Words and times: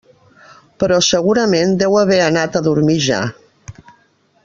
Però 0.83 0.97
segurament 1.09 1.75
deu 1.83 1.99
haver 2.01 2.19
anat 2.31 2.57
a 2.57 2.63
dormir 2.71 2.97
ja. 3.11 3.21